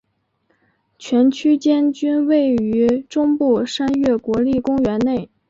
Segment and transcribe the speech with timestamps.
[0.97, 5.29] 全区间均位于中部山岳国立公园内。